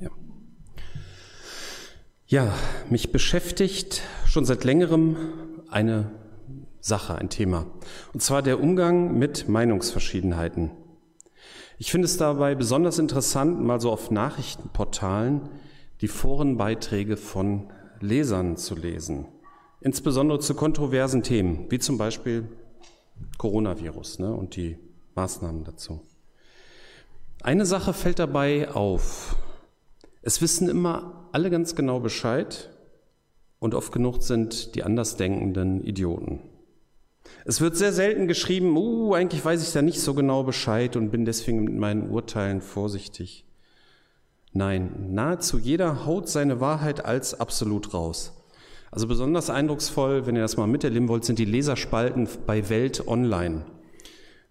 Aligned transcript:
Ja. 0.00 0.10
ja, 2.26 2.54
mich 2.90 3.12
beschäftigt 3.12 4.02
schon 4.26 4.44
seit 4.44 4.64
längerem 4.64 5.16
eine 5.68 6.10
Sache, 6.80 7.16
ein 7.16 7.28
Thema. 7.28 7.66
Und 8.12 8.20
zwar 8.20 8.42
der 8.42 8.60
Umgang 8.60 9.18
mit 9.18 9.48
Meinungsverschiedenheiten. 9.48 10.70
Ich 11.78 11.90
finde 11.90 12.06
es 12.06 12.16
dabei 12.16 12.54
besonders 12.54 12.98
interessant, 12.98 13.60
mal 13.60 13.80
so 13.80 13.92
auf 13.92 14.10
Nachrichtenportalen 14.10 15.48
die 16.00 16.08
Forenbeiträge 16.08 17.16
von 17.16 17.70
Lesern 18.00 18.56
zu 18.56 18.74
lesen. 18.74 19.26
Insbesondere 19.80 20.40
zu 20.40 20.54
kontroversen 20.54 21.22
Themen, 21.22 21.66
wie 21.70 21.78
zum 21.78 21.98
Beispiel 21.98 22.48
Coronavirus 23.36 24.18
ne, 24.18 24.32
und 24.32 24.56
die 24.56 24.78
Maßnahmen 25.14 25.64
dazu. 25.64 26.00
Eine 27.42 27.66
Sache 27.66 27.92
fällt 27.92 28.18
dabei 28.18 28.70
auf. 28.70 29.36
Es 30.22 30.42
wissen 30.42 30.68
immer 30.68 31.28
alle 31.32 31.50
ganz 31.50 31.74
genau 31.74 32.00
Bescheid 32.00 32.70
und 33.58 33.74
oft 33.74 33.92
genug 33.92 34.22
sind 34.22 34.74
die 34.74 34.82
Andersdenkenden 34.82 35.84
Idioten. 35.84 36.40
Es 37.44 37.60
wird 37.60 37.76
sehr 37.76 37.92
selten 37.92 38.26
geschrieben, 38.26 38.76
uh, 38.76 39.14
eigentlich 39.14 39.44
weiß 39.44 39.62
ich 39.62 39.72
da 39.72 39.82
nicht 39.82 40.00
so 40.00 40.14
genau 40.14 40.42
Bescheid 40.42 40.96
und 40.96 41.10
bin 41.10 41.24
deswegen 41.24 41.64
mit 41.64 41.74
meinen 41.74 42.10
Urteilen 42.10 42.60
vorsichtig. 42.60 43.44
Nein, 44.52 45.12
nahezu 45.12 45.58
jeder 45.58 46.06
haut 46.06 46.28
seine 46.28 46.60
Wahrheit 46.60 47.04
als 47.04 47.38
absolut 47.38 47.94
raus. 47.94 48.32
Also 48.90 49.06
besonders 49.06 49.50
eindrucksvoll, 49.50 50.26
wenn 50.26 50.36
ihr 50.36 50.42
das 50.42 50.56
mal 50.56 50.66
miterleben 50.66 51.08
wollt, 51.08 51.24
sind 51.24 51.38
die 51.38 51.44
Leserspalten 51.44 52.26
bei 52.46 52.68
Welt 52.70 53.06
Online. 53.06 53.66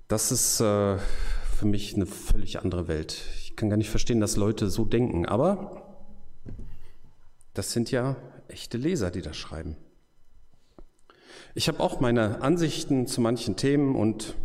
Das 0.08 0.32
ist 0.32 0.60
äh, 0.60 0.98
für 0.98 1.66
mich 1.66 1.96
eine 1.96 2.06
völlig 2.06 2.60
andere 2.60 2.88
Welt. 2.88 3.24
Ich 3.58 3.60
kann 3.60 3.72
gar 3.72 3.78
nicht 3.78 3.90
verstehen, 3.90 4.20
dass 4.20 4.36
Leute 4.36 4.70
so 4.70 4.86
denken, 4.86 5.26
aber 5.26 5.82
das 7.56 7.72
sind 7.72 7.90
ja 7.90 8.16
echte 8.50 8.78
Leser, 8.78 9.10
die 9.10 9.24
das 9.24 9.36
schreiben. 9.36 9.76
Ich 11.56 11.68
habe 11.68 11.80
auch 11.80 12.00
meine 12.00 12.44
Ansichten 12.44 13.08
zu 13.08 13.20
manchen 13.20 13.56
Themen 13.56 13.96
und 13.96 14.36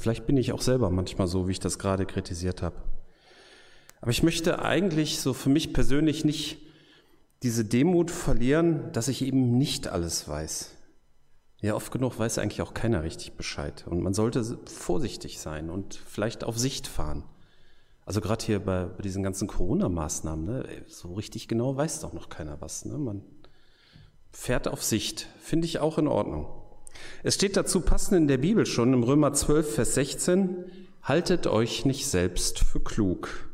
vielleicht 0.00 0.26
bin 0.26 0.36
ich 0.36 0.52
auch 0.52 0.62
selber 0.62 0.90
manchmal 0.90 1.28
so, 1.28 1.46
wie 1.46 1.52
ich 1.52 1.60
das 1.60 1.78
gerade 1.78 2.06
kritisiert 2.06 2.60
habe. 2.60 2.74
Aber 4.00 4.10
ich 4.10 4.24
möchte 4.24 4.60
eigentlich 4.60 5.20
so 5.20 5.32
für 5.32 5.48
mich 5.48 5.72
persönlich 5.72 6.24
nicht 6.24 6.58
diese 7.44 7.64
Demut 7.64 8.10
verlieren, 8.10 8.90
dass 8.90 9.06
ich 9.06 9.22
eben 9.22 9.58
nicht 9.58 9.86
alles 9.86 10.28
weiß. 10.28 10.72
Ja, 11.60 11.76
oft 11.76 11.92
genug 11.92 12.18
weiß 12.18 12.38
eigentlich 12.38 12.62
auch 12.62 12.74
keiner 12.74 13.04
richtig 13.04 13.34
Bescheid. 13.34 13.84
Und 13.86 14.02
man 14.02 14.12
sollte 14.12 14.58
vorsichtig 14.66 15.38
sein 15.38 15.70
und 15.70 15.94
vielleicht 15.94 16.42
auf 16.42 16.58
Sicht 16.58 16.88
fahren. 16.88 17.22
Also 18.06 18.20
gerade 18.20 18.44
hier 18.44 18.60
bei, 18.60 18.84
bei 18.84 19.02
diesen 19.02 19.24
ganzen 19.24 19.48
Corona-Maßnahmen, 19.48 20.44
ne, 20.44 20.64
so 20.86 21.12
richtig 21.14 21.48
genau 21.48 21.76
weiß 21.76 22.00
doch 22.00 22.12
noch 22.12 22.28
keiner 22.28 22.60
was. 22.60 22.84
Ne? 22.84 22.96
Man 22.96 23.22
fährt 24.30 24.68
auf 24.68 24.82
Sicht, 24.82 25.28
finde 25.40 25.66
ich 25.66 25.80
auch 25.80 25.98
in 25.98 26.06
Ordnung. 26.06 26.46
Es 27.24 27.34
steht 27.34 27.56
dazu 27.56 27.80
passend 27.80 28.16
in 28.16 28.28
der 28.28 28.38
Bibel 28.38 28.64
schon 28.64 28.92
im 28.92 29.02
Römer 29.02 29.32
12, 29.32 29.74
Vers 29.74 29.94
16, 29.94 30.64
haltet 31.02 31.48
euch 31.48 31.84
nicht 31.84 32.06
selbst 32.06 32.60
für 32.60 32.80
klug. 32.80 33.50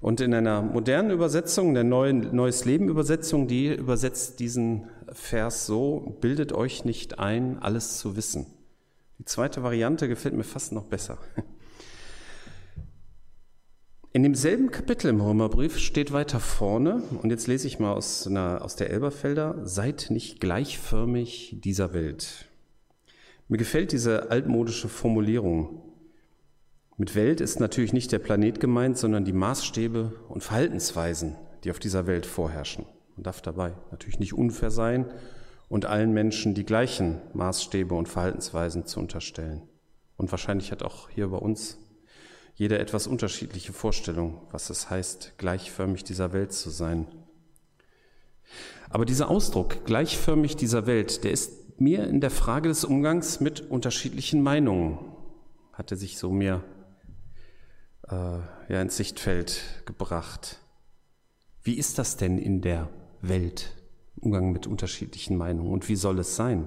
Und 0.00 0.20
in 0.20 0.34
einer 0.34 0.60
modernen 0.60 1.12
Übersetzung, 1.12 1.72
der 1.74 1.84
neuen 1.84 2.34
Neues 2.34 2.64
Leben 2.64 2.88
Übersetzung, 2.88 3.46
die 3.46 3.72
übersetzt 3.72 4.40
diesen 4.40 4.88
Vers 5.12 5.66
so, 5.66 6.16
bildet 6.20 6.52
euch 6.52 6.84
nicht 6.84 7.20
ein, 7.20 7.58
alles 7.60 7.98
zu 7.98 8.16
wissen. 8.16 8.46
Die 9.18 9.24
zweite 9.24 9.62
Variante 9.62 10.08
gefällt 10.08 10.34
mir 10.34 10.44
fast 10.44 10.72
noch 10.72 10.84
besser. 10.84 11.18
In 14.18 14.24
demselben 14.24 14.72
Kapitel 14.72 15.10
im 15.10 15.20
Römerbrief 15.20 15.78
steht 15.78 16.12
weiter 16.12 16.40
vorne, 16.40 17.04
und 17.22 17.30
jetzt 17.30 17.46
lese 17.46 17.68
ich 17.68 17.78
mal 17.78 17.92
aus, 17.92 18.26
einer, 18.26 18.64
aus 18.64 18.74
der 18.74 18.90
Elberfelder, 18.90 19.60
seid 19.62 20.08
nicht 20.10 20.40
gleichförmig 20.40 21.58
dieser 21.62 21.94
Welt. 21.94 22.48
Mir 23.46 23.58
gefällt 23.58 23.92
diese 23.92 24.32
altmodische 24.32 24.88
Formulierung. 24.88 25.84
Mit 26.96 27.14
Welt 27.14 27.40
ist 27.40 27.60
natürlich 27.60 27.92
nicht 27.92 28.10
der 28.10 28.18
Planet 28.18 28.58
gemeint, 28.58 28.98
sondern 28.98 29.24
die 29.24 29.32
Maßstäbe 29.32 30.12
und 30.28 30.42
Verhaltensweisen, 30.42 31.36
die 31.62 31.70
auf 31.70 31.78
dieser 31.78 32.08
Welt 32.08 32.26
vorherrschen. 32.26 32.86
Man 33.14 33.22
darf 33.22 33.40
dabei 33.40 33.74
natürlich 33.92 34.18
nicht 34.18 34.34
unfair 34.34 34.72
sein 34.72 35.06
und 35.68 35.86
allen 35.86 36.12
Menschen 36.12 36.54
die 36.54 36.66
gleichen 36.66 37.20
Maßstäbe 37.34 37.94
und 37.94 38.08
Verhaltensweisen 38.08 38.84
zu 38.84 38.98
unterstellen. 38.98 39.62
Und 40.16 40.32
wahrscheinlich 40.32 40.72
hat 40.72 40.82
auch 40.82 41.08
hier 41.08 41.28
bei 41.28 41.38
uns 41.38 41.78
jeder 42.58 42.80
etwas 42.80 43.06
unterschiedliche 43.06 43.72
Vorstellung, 43.72 44.40
was 44.50 44.68
es 44.68 44.90
heißt, 44.90 45.34
gleichförmig 45.38 46.02
dieser 46.02 46.32
Welt 46.32 46.52
zu 46.52 46.70
sein. 46.70 47.06
Aber 48.90 49.04
dieser 49.04 49.30
Ausdruck, 49.30 49.84
gleichförmig 49.84 50.56
dieser 50.56 50.84
Welt, 50.86 51.22
der 51.22 51.30
ist 51.30 51.78
mir 51.80 52.08
in 52.08 52.20
der 52.20 52.32
Frage 52.32 52.68
des 52.68 52.84
Umgangs 52.84 53.38
mit 53.38 53.60
unterschiedlichen 53.60 54.42
Meinungen, 54.42 54.98
hatte 55.72 55.94
sich 55.94 56.18
so 56.18 56.32
mir 56.32 56.64
äh, 58.08 58.14
ja, 58.14 58.82
ins 58.82 58.96
Sichtfeld 58.96 59.62
gebracht. 59.86 60.58
Wie 61.62 61.74
ist 61.74 61.96
das 61.96 62.16
denn 62.16 62.38
in 62.38 62.60
der 62.60 62.88
Welt, 63.22 63.76
Umgang 64.16 64.50
mit 64.50 64.66
unterschiedlichen 64.66 65.36
Meinungen 65.36 65.70
und 65.70 65.88
wie 65.88 65.96
soll 65.96 66.18
es 66.18 66.34
sein? 66.34 66.66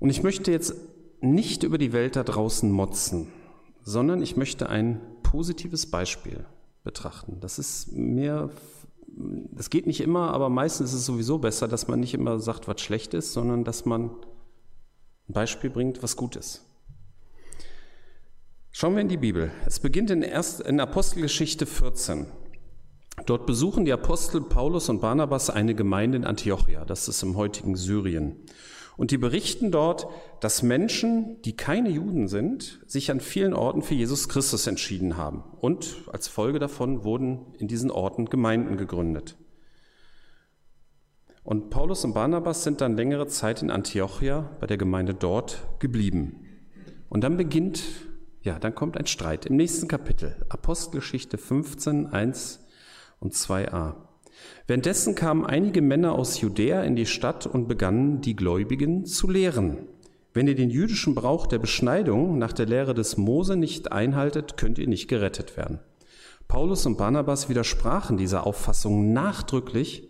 Und 0.00 0.08
ich 0.08 0.22
möchte 0.22 0.50
jetzt 0.50 0.74
nicht 1.20 1.64
über 1.64 1.76
die 1.76 1.92
Welt 1.92 2.16
da 2.16 2.24
draußen 2.24 2.70
motzen, 2.70 3.28
sondern 3.84 4.22
ich 4.22 4.36
möchte 4.36 4.68
ein 4.68 5.00
positives 5.22 5.90
Beispiel 5.90 6.44
betrachten. 6.82 7.38
Das 7.40 7.58
ist 7.58 7.92
mehr, 7.92 8.50
das 9.06 9.70
geht 9.70 9.86
nicht 9.86 10.00
immer, 10.00 10.32
aber 10.32 10.48
meistens 10.48 10.90
ist 10.90 11.00
es 11.00 11.06
sowieso 11.06 11.38
besser, 11.38 11.68
dass 11.68 11.86
man 11.86 12.00
nicht 12.00 12.14
immer 12.14 12.40
sagt, 12.40 12.66
was 12.66 12.80
schlecht 12.80 13.14
ist, 13.14 13.32
sondern 13.32 13.62
dass 13.62 13.84
man 13.84 14.10
ein 15.28 15.32
Beispiel 15.32 15.70
bringt, 15.70 16.02
was 16.02 16.16
gut 16.16 16.36
ist. 16.36 16.64
Schauen 18.72 18.94
wir 18.94 19.02
in 19.02 19.08
die 19.08 19.16
Bibel. 19.16 19.52
Es 19.66 19.78
beginnt 19.78 20.10
in, 20.10 20.22
Erst, 20.22 20.60
in 20.60 20.80
Apostelgeschichte 20.80 21.64
14. 21.64 22.26
Dort 23.26 23.46
besuchen 23.46 23.84
die 23.84 23.92
Apostel 23.92 24.40
Paulus 24.40 24.88
und 24.88 25.00
Barnabas 25.00 25.48
eine 25.48 25.74
Gemeinde 25.74 26.16
in 26.16 26.24
Antiochia, 26.24 26.84
das 26.84 27.06
ist 27.06 27.22
im 27.22 27.36
heutigen 27.36 27.76
Syrien. 27.76 28.36
Und 28.96 29.10
die 29.10 29.18
berichten 29.18 29.70
dort, 29.70 30.06
dass 30.40 30.62
Menschen, 30.62 31.42
die 31.42 31.56
keine 31.56 31.90
Juden 31.90 32.28
sind, 32.28 32.80
sich 32.86 33.10
an 33.10 33.20
vielen 33.20 33.54
Orten 33.54 33.82
für 33.82 33.94
Jesus 33.94 34.28
Christus 34.28 34.66
entschieden 34.66 35.16
haben. 35.16 35.42
Und 35.60 35.96
als 36.12 36.28
Folge 36.28 36.58
davon 36.58 37.04
wurden 37.04 37.54
in 37.58 37.66
diesen 37.66 37.90
Orten 37.90 38.26
Gemeinden 38.26 38.76
gegründet. 38.76 39.36
Und 41.42 41.70
Paulus 41.70 42.04
und 42.04 42.14
Barnabas 42.14 42.64
sind 42.64 42.80
dann 42.80 42.96
längere 42.96 43.26
Zeit 43.26 43.62
in 43.62 43.70
Antiochia 43.70 44.56
bei 44.60 44.66
der 44.66 44.78
Gemeinde 44.78 45.12
dort 45.12 45.58
geblieben. 45.78 46.46
Und 47.08 47.22
dann 47.22 47.36
beginnt 47.36 47.82
ja, 48.44 48.58
dann 48.58 48.74
kommt 48.74 48.98
ein 48.98 49.06
Streit 49.06 49.46
im 49.46 49.56
nächsten 49.56 49.88
Kapitel, 49.88 50.36
Apostelgeschichte 50.50 51.38
15, 51.38 52.08
1 52.08 52.60
und 53.18 53.32
2a. 53.32 53.94
Währenddessen 54.66 55.14
kamen 55.14 55.44
einige 55.44 55.82
Männer 55.82 56.12
aus 56.12 56.40
Judäa 56.40 56.82
in 56.82 56.96
die 56.96 57.06
Stadt 57.06 57.46
und 57.46 57.68
begannen, 57.68 58.20
die 58.20 58.36
Gläubigen 58.36 59.04
zu 59.04 59.28
lehren. 59.30 59.88
Wenn 60.32 60.48
ihr 60.48 60.54
den 60.54 60.70
jüdischen 60.70 61.14
Brauch 61.14 61.46
der 61.46 61.58
Beschneidung 61.58 62.38
nach 62.38 62.52
der 62.52 62.66
Lehre 62.66 62.94
des 62.94 63.16
Mose 63.16 63.56
nicht 63.56 63.92
einhaltet, 63.92 64.56
könnt 64.56 64.78
ihr 64.78 64.88
nicht 64.88 65.06
gerettet 65.06 65.56
werden. 65.56 65.80
Paulus 66.48 66.86
und 66.86 66.98
Barnabas 66.98 67.48
widersprachen 67.48 68.16
dieser 68.16 68.46
Auffassung 68.46 69.12
nachdrücklich 69.12 70.08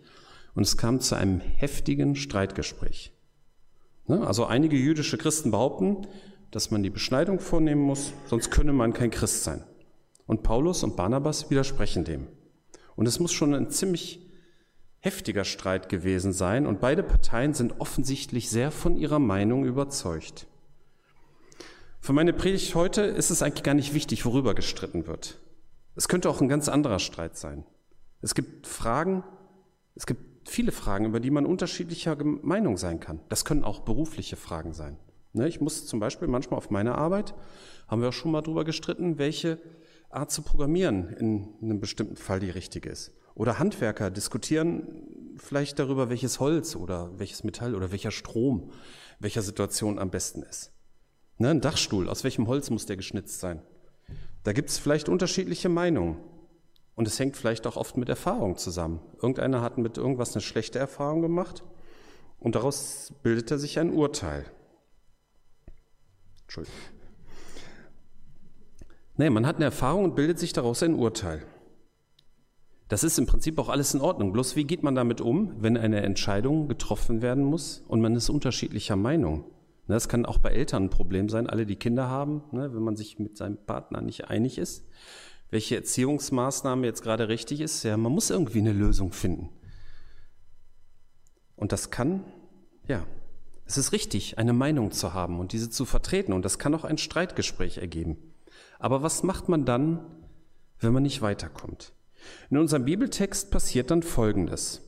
und 0.55 0.63
es 0.63 0.77
kam 0.77 0.99
zu 0.99 1.15
einem 1.15 1.41
heftigen 1.41 2.15
Streitgespräch. 2.15 3.11
Ne, 4.07 4.25
also 4.25 4.45
einige 4.45 4.77
jüdische 4.77 5.17
Christen 5.17 5.51
behaupten, 5.51 6.07
dass 6.51 6.71
man 6.71 6.83
die 6.83 6.89
Beschneidung 6.89 7.39
vornehmen 7.39 7.81
muss, 7.81 8.13
sonst 8.27 8.49
könne 8.49 8.73
man 8.73 8.93
kein 8.93 9.11
Christ 9.11 9.43
sein. 9.43 9.63
Und 10.25 10.43
Paulus 10.43 10.83
und 10.83 10.95
Barnabas 10.95 11.49
widersprechen 11.49 12.03
dem. 12.03 12.27
Und 12.95 13.07
es 13.07 13.19
muss 13.19 13.33
schon 13.33 13.53
ein 13.53 13.69
ziemlich 13.69 14.24
heftiger 15.05 15.45
Streit 15.45 15.87
gewesen 15.87 16.33
sein 16.33 16.65
und 16.65 16.81
beide 16.81 17.03
Parteien 17.03 17.53
sind 17.53 17.79
offensichtlich 17.79 18.49
sehr 18.49 18.71
von 18.71 18.97
ihrer 18.97 19.19
Meinung 19.19 19.63
überzeugt. 19.63 20.47
Für 22.01 22.11
meine 22.11 22.33
Predigt 22.33 22.73
heute 22.73 23.01
ist 23.01 23.29
es 23.29 23.43
eigentlich 23.43 23.63
gar 23.63 23.75
nicht 23.75 23.93
wichtig, 23.93 24.25
worüber 24.25 24.55
gestritten 24.55 25.05
wird. 25.05 25.39
Es 25.95 26.07
könnte 26.07 26.27
auch 26.27 26.41
ein 26.41 26.49
ganz 26.49 26.69
anderer 26.69 26.97
Streit 26.97 27.37
sein. 27.37 27.63
Es 28.21 28.33
gibt 28.33 28.65
Fragen, 28.65 29.23
es 29.93 30.07
gibt 30.07 30.49
viele 30.49 30.71
Fragen, 30.71 31.05
über 31.05 31.19
die 31.19 31.31
man 31.31 31.45
unterschiedlicher 31.45 32.17
Meinung 32.23 32.77
sein 32.77 32.99
kann. 32.99 33.19
Das 33.29 33.45
können 33.45 33.63
auch 33.63 33.81
berufliche 33.81 34.35
Fragen 34.35 34.73
sein. 34.73 34.97
Ne, 35.33 35.47
ich 35.47 35.61
muss 35.61 35.85
zum 35.85 35.99
Beispiel 35.99 36.27
manchmal 36.27 36.57
auf 36.57 36.71
meine 36.71 36.95
Arbeit, 36.95 37.35
haben 37.87 38.01
wir 38.01 38.09
auch 38.09 38.13
schon 38.13 38.31
mal 38.31 38.41
drüber 38.41 38.63
gestritten, 38.63 39.19
welche 39.19 39.59
Art 40.09 40.31
zu 40.31 40.41
programmieren 40.41 41.09
in 41.09 41.53
einem 41.61 41.79
bestimmten 41.79 42.15
Fall 42.15 42.39
die 42.39 42.49
richtige 42.49 42.89
ist. 42.89 43.11
Oder 43.35 43.59
Handwerker 43.59 44.09
diskutieren 44.09 45.35
vielleicht 45.37 45.77
darüber, 45.77 46.09
welches 46.09 46.39
Holz 46.39 46.75
oder 46.75 47.11
welches 47.19 47.43
Metall 47.43 47.75
oder 47.75 47.91
welcher 47.91 48.11
Strom 48.11 48.71
welcher 49.19 49.41
Situation 49.41 49.99
am 49.99 50.09
besten 50.09 50.43
ist. 50.43 50.71
Ne, 51.37 51.49
ein 51.49 51.61
Dachstuhl, 51.61 52.09
aus 52.09 52.23
welchem 52.23 52.47
Holz 52.47 52.69
muss 52.69 52.85
der 52.85 52.97
geschnitzt 52.97 53.39
sein? 53.39 53.61
Da 54.43 54.53
gibt 54.53 54.69
es 54.69 54.77
vielleicht 54.77 55.09
unterschiedliche 55.09 55.69
Meinungen. 55.69 56.17
Und 56.95 57.07
es 57.07 57.19
hängt 57.19 57.35
vielleicht 57.35 57.67
auch 57.67 57.75
oft 57.75 57.97
mit 57.97 58.07
Erfahrung 58.07 58.55
zusammen. 58.55 59.01
Irgendeiner 59.15 59.61
hat 59.61 59.77
mit 59.77 59.97
irgendwas 59.97 60.33
eine 60.33 60.41
schlechte 60.41 60.79
Erfahrung 60.79 61.21
gemacht 61.21 61.63
und 62.39 62.55
daraus 62.55 63.11
bildet 63.21 63.51
er 63.51 63.57
sich 63.57 63.79
ein 63.79 63.91
Urteil. 63.91 64.45
Entschuldigung. 66.43 66.79
Nee, 69.17 69.29
man 69.29 69.45
hat 69.45 69.57
eine 69.57 69.65
Erfahrung 69.65 70.05
und 70.05 70.15
bildet 70.15 70.39
sich 70.39 70.53
daraus 70.53 70.83
ein 70.83 70.93
Urteil. 70.93 71.45
Das 72.87 73.03
ist 73.03 73.17
im 73.17 73.25
Prinzip 73.25 73.57
auch 73.57 73.69
alles 73.69 73.93
in 73.93 74.01
Ordnung. 74.01 74.31
Bloß 74.31 74.55
wie 74.55 74.65
geht 74.65 74.83
man 74.83 74.93
damit 74.93 75.19
um, 75.19 75.55
wenn 75.59 75.75
eine 75.77 76.03
Entscheidung 76.03 76.67
getroffen 76.67 77.21
werden 77.21 77.43
muss 77.43 77.83
und 77.87 78.01
man 78.01 78.15
ist 78.15 78.29
unterschiedlicher 78.29 78.95
Meinung? 78.95 79.45
Das 79.87 80.09
kann 80.09 80.25
auch 80.25 80.39
bei 80.39 80.49
Eltern 80.51 80.85
ein 80.85 80.89
Problem 80.89 81.29
sein, 81.29 81.47
alle 81.47 81.65
die 81.65 81.75
Kinder 81.75 82.09
haben, 82.09 82.43
ne, 82.51 82.73
wenn 82.73 82.81
man 82.81 82.95
sich 82.95 83.19
mit 83.19 83.37
seinem 83.37 83.57
Partner 83.57 84.01
nicht 84.01 84.29
einig 84.29 84.57
ist, 84.57 84.87
welche 85.51 85.75
Erziehungsmaßnahme 85.75 86.85
jetzt 86.85 87.03
gerade 87.03 87.27
richtig 87.27 87.61
ist. 87.61 87.83
Ja, 87.83 87.97
man 87.97 88.11
muss 88.11 88.29
irgendwie 88.29 88.59
eine 88.59 88.73
Lösung 88.73 89.11
finden. 89.11 89.49
Und 91.55 91.71
das 91.71 91.91
kann, 91.91 92.23
ja, 92.87 93.05
es 93.65 93.77
ist 93.77 93.91
richtig, 93.91 94.37
eine 94.37 94.53
Meinung 94.53 94.91
zu 94.91 95.13
haben 95.13 95.39
und 95.39 95.53
diese 95.53 95.69
zu 95.69 95.85
vertreten. 95.85 96.33
Und 96.33 96.45
das 96.45 96.59
kann 96.59 96.75
auch 96.75 96.83
ein 96.83 96.97
Streitgespräch 96.97 97.77
ergeben. 97.77 98.17
Aber 98.79 99.01
was 99.01 99.23
macht 99.23 99.49
man 99.49 99.65
dann, 99.65 100.05
wenn 100.79 100.93
man 100.93 101.03
nicht 101.03 101.21
weiterkommt? 101.21 101.94
In 102.49 102.57
unserem 102.57 102.85
Bibeltext 102.85 103.51
passiert 103.51 103.91
dann 103.91 104.03
Folgendes. 104.03 104.81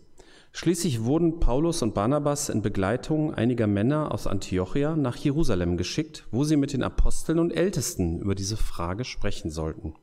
Schließlich 0.53 1.03
wurden 1.03 1.39
Paulus 1.39 1.81
und 1.81 1.93
Barnabas 1.93 2.49
in 2.49 2.61
Begleitung 2.61 3.33
einiger 3.33 3.67
Männer 3.67 4.11
aus 4.11 4.25
Antiochia 4.25 4.95
nach 4.95 5.15
Jerusalem 5.15 5.77
geschickt, 5.77 6.25
wo 6.31 6.43
sie 6.43 6.57
mit 6.57 6.73
den 6.73 6.83
Aposteln 6.83 7.37
und 7.37 7.51
Ältesten 7.51 8.19
über 8.19 8.33
diese 8.33 8.57
Frage 8.57 9.03
sprechen 9.03 9.51
sollten. 9.51 9.93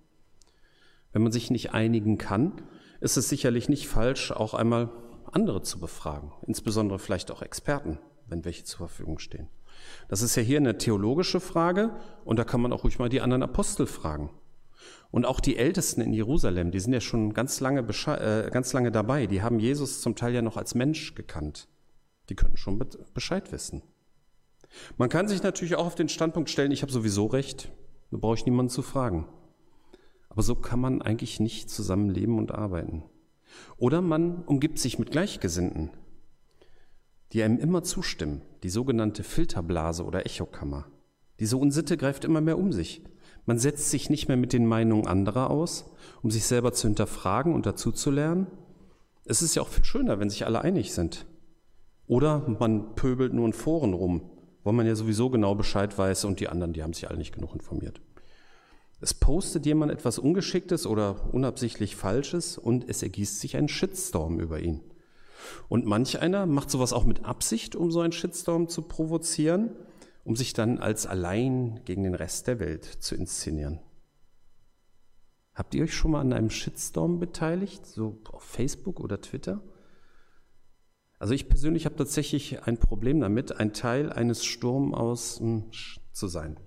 Wenn 1.12 1.22
man 1.22 1.32
sich 1.32 1.50
nicht 1.50 1.72
einigen 1.72 2.18
kann, 2.18 2.52
ist 3.00 3.16
es 3.16 3.28
sicherlich 3.28 3.68
nicht 3.68 3.88
falsch, 3.88 4.30
auch 4.30 4.54
einmal 4.54 4.90
andere 5.32 5.62
zu 5.62 5.80
befragen, 5.80 6.32
insbesondere 6.46 6.98
vielleicht 6.98 7.30
auch 7.30 7.42
Experten, 7.42 7.98
wenn 8.28 8.44
welche 8.44 8.64
zur 8.64 8.86
Verfügung 8.86 9.18
stehen. 9.18 9.48
Das 10.08 10.22
ist 10.22 10.36
ja 10.36 10.42
hier 10.42 10.58
eine 10.58 10.78
theologische 10.78 11.40
Frage 11.40 11.90
und 12.24 12.38
da 12.38 12.44
kann 12.44 12.60
man 12.60 12.72
auch 12.72 12.84
ruhig 12.84 12.98
mal 12.98 13.08
die 13.08 13.20
anderen 13.20 13.42
Apostel 13.42 13.86
fragen. 13.86 14.30
Und 15.10 15.26
auch 15.26 15.40
die 15.40 15.56
Ältesten 15.56 16.00
in 16.00 16.12
Jerusalem, 16.12 16.70
die 16.70 16.80
sind 16.80 16.92
ja 16.92 17.00
schon 17.00 17.34
ganz 17.34 17.60
lange, 17.60 17.80
äh, 17.80 18.50
ganz 18.50 18.72
lange 18.72 18.90
dabei, 18.90 19.26
die 19.26 19.42
haben 19.42 19.60
Jesus 19.60 20.00
zum 20.00 20.16
Teil 20.16 20.34
ja 20.34 20.42
noch 20.42 20.56
als 20.56 20.74
Mensch 20.74 21.14
gekannt. 21.14 21.68
Die 22.28 22.34
könnten 22.34 22.56
schon 22.56 22.80
Bescheid 23.12 23.52
wissen. 23.52 23.82
Man 24.96 25.08
kann 25.08 25.28
sich 25.28 25.42
natürlich 25.42 25.76
auch 25.76 25.86
auf 25.86 25.94
den 25.94 26.08
Standpunkt 26.08 26.50
stellen, 26.50 26.72
ich 26.72 26.82
habe 26.82 26.92
sowieso 26.92 27.26
recht, 27.26 27.70
da 28.10 28.16
brauche 28.16 28.36
ich 28.36 28.46
niemanden 28.46 28.70
zu 28.70 28.82
fragen. 28.82 29.28
Aber 30.28 30.42
so 30.42 30.56
kann 30.56 30.80
man 30.80 31.00
eigentlich 31.00 31.38
nicht 31.38 31.70
zusammenleben 31.70 32.38
und 32.38 32.52
arbeiten. 32.52 33.04
Oder 33.76 34.00
man 34.00 34.42
umgibt 34.42 34.78
sich 34.80 34.98
mit 34.98 35.12
Gleichgesinnten, 35.12 35.90
die 37.32 37.42
einem 37.42 37.58
immer 37.58 37.84
zustimmen, 37.84 38.42
die 38.62 38.68
sogenannte 38.68 39.22
Filterblase 39.22 40.04
oder 40.04 40.26
Echokammer. 40.26 40.86
Diese 41.40 41.56
Unsitte 41.56 41.96
greift 41.96 42.24
immer 42.24 42.40
mehr 42.40 42.58
um 42.58 42.72
sich. 42.72 43.02
Man 43.46 43.58
setzt 43.58 43.90
sich 43.90 44.08
nicht 44.08 44.28
mehr 44.28 44.36
mit 44.36 44.52
den 44.52 44.66
Meinungen 44.66 45.06
anderer 45.06 45.50
aus, 45.50 45.90
um 46.22 46.30
sich 46.30 46.44
selber 46.44 46.72
zu 46.72 46.88
hinterfragen 46.88 47.54
und 47.54 47.66
dazuzulernen. 47.66 48.46
Es 49.26 49.42
ist 49.42 49.54
ja 49.54 49.62
auch 49.62 49.68
viel 49.68 49.84
schöner, 49.84 50.18
wenn 50.18 50.30
sich 50.30 50.46
alle 50.46 50.62
einig 50.62 50.92
sind. 50.92 51.26
Oder 52.06 52.46
man 52.58 52.94
pöbelt 52.94 53.32
nur 53.32 53.46
in 53.46 53.52
Foren 53.52 53.94
rum, 53.94 54.22
wo 54.62 54.72
man 54.72 54.86
ja 54.86 54.94
sowieso 54.94 55.30
genau 55.30 55.54
Bescheid 55.54 55.96
weiß 55.96 56.24
und 56.24 56.40
die 56.40 56.48
anderen, 56.48 56.72
die 56.72 56.82
haben 56.82 56.92
sich 56.92 57.08
alle 57.08 57.18
nicht 57.18 57.34
genug 57.34 57.54
informiert. 57.54 58.00
Es 59.00 59.12
postet 59.12 59.66
jemand 59.66 59.92
etwas 59.92 60.18
Ungeschicktes 60.18 60.86
oder 60.86 61.16
unabsichtlich 61.32 61.96
Falsches 61.96 62.56
und 62.56 62.88
es 62.88 63.02
ergießt 63.02 63.40
sich 63.40 63.56
ein 63.56 63.68
Shitstorm 63.68 64.40
über 64.40 64.60
ihn. 64.60 64.80
Und 65.68 65.84
manch 65.84 66.20
einer 66.20 66.46
macht 66.46 66.70
sowas 66.70 66.94
auch 66.94 67.04
mit 67.04 67.24
Absicht, 67.24 67.76
um 67.76 67.90
so 67.90 68.00
einen 68.00 68.12
Shitstorm 68.12 68.68
zu 68.68 68.82
provozieren 68.82 69.70
um 70.24 70.36
sich 70.36 70.54
dann 70.54 70.78
als 70.78 71.06
allein 71.06 71.80
gegen 71.84 72.02
den 72.02 72.14
Rest 72.14 72.46
der 72.46 72.58
Welt 72.58 72.84
zu 72.84 73.14
inszenieren. 73.14 73.80
Habt 75.54 75.74
ihr 75.74 75.84
euch 75.84 75.94
schon 75.94 76.10
mal 76.10 76.20
an 76.20 76.32
einem 76.32 76.50
Shitstorm 76.50 77.20
beteiligt, 77.20 77.86
so 77.86 78.18
auf 78.32 78.42
Facebook 78.42 78.98
oder 78.98 79.20
Twitter? 79.20 79.62
Also 81.18 81.32
ich 81.32 81.48
persönlich 81.48 81.86
habe 81.86 81.96
tatsächlich 81.96 82.64
ein 82.64 82.78
Problem 82.78 83.20
damit, 83.20 83.58
ein 83.58 83.72
Teil 83.72 84.12
eines 84.12 84.44
Sturmaus 84.44 85.38
hm, 85.38 85.70
zu 86.12 86.26
sein. 86.26 86.58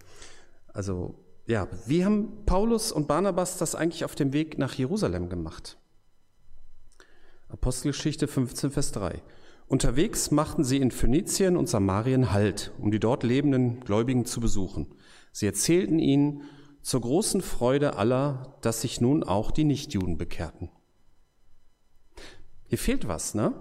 Also 0.68 1.20
ja, 1.48 1.68
wie 1.86 2.06
haben 2.06 2.46
Paulus 2.46 2.92
und 2.92 3.08
Barnabas 3.08 3.58
das 3.58 3.76
eigentlich 3.76 4.06
auf 4.06 4.16
dem 4.16 4.34
Weg 4.34 4.58
nach 4.58 4.74
Jerusalem 4.74 5.30
gemacht? 5.30 5.78
Apostelgeschichte 7.50 8.28
15, 8.28 8.72
Vers 8.72 8.92
3. 8.92 9.22
Unterwegs 9.68 10.32
machten 10.32 10.64
sie 10.64 10.78
in 10.78 10.92
Phönizien 10.92 11.58
und 11.58 11.68
Samarien 11.68 12.32
Halt, 12.32 12.72
um 12.80 12.90
die 12.90 13.00
dort 13.00 13.24
lebenden 13.24 13.82
Gläubigen 13.82 14.26
zu 14.26 14.40
besuchen. 14.40 14.88
Sie 15.34 15.46
erzählten 15.46 16.00
ihnen 16.00 16.44
zur 16.82 17.02
großen 17.02 17.42
Freude 17.42 17.98
aller, 17.98 18.58
dass 18.62 18.82
sich 18.82 19.02
nun 19.02 19.24
auch 19.24 19.52
die 19.52 19.66
Nichtjuden 19.66 20.18
bekehrten. 20.18 20.70
Hier 22.68 22.78
fehlt 22.78 23.10
was, 23.10 23.36
ne? 23.36 23.54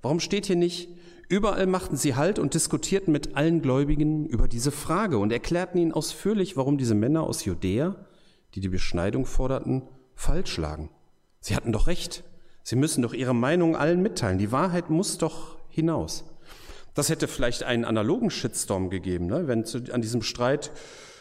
Warum 0.00 0.20
steht 0.20 0.46
hier 0.46 0.56
nicht, 0.56 0.90
überall 1.28 1.66
machten 1.66 1.96
sie 1.96 2.14
Halt 2.14 2.38
und 2.38 2.54
diskutierten 2.54 3.10
mit 3.10 3.36
allen 3.36 3.60
Gläubigen 3.60 4.26
über 4.26 4.46
diese 4.46 4.70
Frage 4.70 5.18
und 5.18 5.32
erklärten 5.32 5.78
ihnen 5.78 5.92
ausführlich, 5.92 6.56
warum 6.56 6.78
diese 6.78 6.94
Männer 6.94 7.24
aus 7.24 7.44
Judäa, 7.44 7.96
die 8.54 8.60
die 8.60 8.68
Beschneidung 8.68 9.26
forderten, 9.26 9.82
falsch 10.14 10.56
lagen. 10.56 10.90
Sie 11.40 11.56
hatten 11.56 11.72
doch 11.72 11.88
recht. 11.88 12.22
Sie 12.68 12.76
müssen 12.76 13.00
doch 13.00 13.14
Ihre 13.14 13.34
Meinung 13.34 13.76
allen 13.76 14.02
mitteilen. 14.02 14.36
Die 14.36 14.52
Wahrheit 14.52 14.90
muss 14.90 15.16
doch 15.16 15.56
hinaus. 15.70 16.24
Das 16.92 17.08
hätte 17.08 17.26
vielleicht 17.26 17.62
einen 17.62 17.86
analogen 17.86 18.28
Shitstorm 18.28 18.90
gegeben, 18.90 19.24
ne? 19.24 19.48
wenn 19.48 19.64
zu, 19.64 19.78
an 19.90 20.02
diesem 20.02 20.20
Streit, 20.20 20.70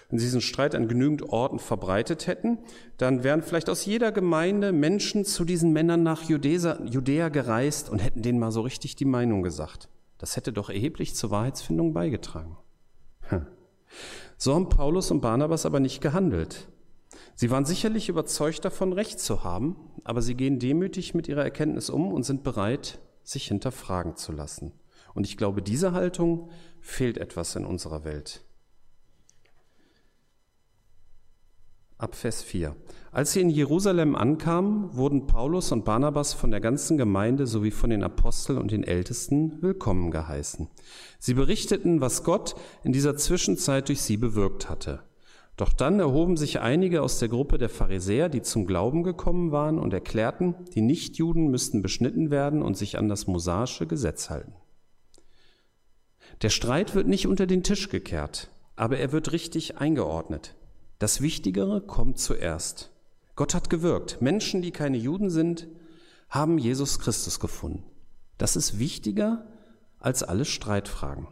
wenn 0.09 0.19
Sie 0.19 0.25
diesen 0.25 0.41
Streit 0.41 0.75
an 0.75 0.89
genügend 0.89 1.23
Orten 1.23 1.59
verbreitet 1.59 2.27
hätten, 2.27 2.57
dann 2.97 3.23
wären 3.23 3.44
vielleicht 3.44 3.69
aus 3.69 3.85
jeder 3.85 4.11
Gemeinde 4.11 4.73
Menschen 4.73 5.23
zu 5.23 5.45
diesen 5.45 5.71
Männern 5.71 6.03
nach 6.03 6.23
Judäa, 6.23 6.83
Judäa 6.83 7.29
gereist 7.29 7.89
und 7.89 8.00
hätten 8.00 8.23
denen 8.23 8.39
mal 8.39 8.51
so 8.51 8.59
richtig 8.59 8.97
die 8.97 9.05
Meinung 9.05 9.41
gesagt. 9.41 9.88
Das 10.17 10.35
hätte 10.35 10.51
doch 10.51 10.69
erheblich 10.69 11.15
zur 11.15 11.31
Wahrheitsfindung 11.31 11.93
beigetragen. 11.93 12.57
Hm. 13.29 13.45
So 14.35 14.53
haben 14.53 14.67
Paulus 14.67 15.11
und 15.11 15.21
Barnabas 15.21 15.65
aber 15.65 15.79
nicht 15.79 16.01
gehandelt. 16.01 16.67
Sie 17.39 17.51
waren 17.51 17.66
sicherlich 17.66 18.10
überzeugt 18.10 18.66
davon, 18.66 18.94
Recht 18.94 19.19
zu 19.19 19.44
haben, 19.44 19.75
aber 20.04 20.24
sie 20.24 20.34
gehen 20.34 20.57
demütig 20.57 21.13
mit 21.13 21.28
ihrer 21.28 21.44
Erkenntnis 21.44 21.91
um 21.91 22.12
und 22.12 22.24
sind 22.24 22.44
bereit, 22.44 22.98
sich 23.22 23.50
hinterfragen 23.50 24.15
zu 24.15 24.32
lassen. 24.32 24.72
Und 25.13 25.27
ich 25.27 25.38
glaube, 25.38 25.62
diese 25.62 25.91
Haltung 25.91 26.50
fehlt 26.82 27.20
etwas 27.20 27.56
in 27.56 27.63
unserer 27.63 28.03
Welt. 28.03 28.44
Ab 32.00 32.15
Vers 32.15 32.41
4. 32.41 32.75
Als 33.12 33.34
sie 33.34 33.41
in 33.41 33.51
Jerusalem 33.51 34.15
ankamen, 34.15 34.96
wurden 34.96 35.27
Paulus 35.27 35.72
und 35.72 35.86
Barnabas 35.86 36.34
von 36.34 36.50
der 36.50 36.60
ganzen 36.60 36.98
Gemeinde 36.98 37.46
sowie 37.46 37.72
von 37.72 37.91
den 37.91 38.03
Aposteln 38.03 38.58
und 38.58 38.72
den 38.72 38.84
Ältesten 38.84 39.62
willkommen 39.62 40.10
geheißen. 40.10 40.70
Sie 41.20 41.36
berichteten, 41.36 42.01
was 42.01 42.24
Gott 42.24 42.56
in 42.84 42.94
dieser 42.94 43.15
Zwischenzeit 43.15 43.89
durch 43.89 44.01
sie 44.01 44.17
bewirkt 44.17 44.72
hatte. 44.72 45.03
Doch 45.57 45.73
dann 45.73 45.99
erhoben 45.99 46.37
sich 46.37 46.59
einige 46.59 47.01
aus 47.01 47.17
der 47.17 47.29
Gruppe 47.29 47.57
der 47.57 47.69
Pharisäer, 47.69 48.29
die 48.29 48.43
zum 48.43 48.67
Glauben 48.67 49.01
gekommen 49.01 49.51
waren 49.51 49.79
und 49.79 49.91
erklärten, 49.91 50.53
die 50.75 50.81
Nichtjuden 50.81 51.49
müssten 51.49 51.81
beschnitten 51.81 52.29
werden 52.29 52.61
und 52.61 52.77
sich 52.77 52.97
an 52.97 53.09
das 53.09 53.25
mosaische 53.25 53.87
Gesetz 53.87 54.29
halten. 54.29 54.53
Der 56.43 56.49
Streit 56.49 56.93
wird 56.93 57.07
nicht 57.07 57.25
unter 57.25 57.47
den 57.47 57.63
Tisch 57.63 57.89
gekehrt, 57.89 58.51
aber 58.75 58.99
er 58.99 59.11
wird 59.11 59.31
richtig 59.31 59.77
eingeordnet. 59.77 60.53
Das 60.99 61.21
Wichtigere 61.21 61.81
kommt 61.81 62.19
zuerst. 62.19 62.91
Gott 63.35 63.55
hat 63.55 63.71
gewirkt. 63.71 64.21
Menschen, 64.21 64.61
die 64.61 64.71
keine 64.71 64.97
Juden 64.97 65.31
sind, 65.31 65.67
haben 66.29 66.59
Jesus 66.59 66.99
Christus 66.99 67.39
gefunden. 67.39 67.83
Das 68.37 68.55
ist 68.55 68.77
wichtiger 68.77 69.47
als 69.97 70.21
alle 70.21 70.45
Streitfragen. 70.45 71.27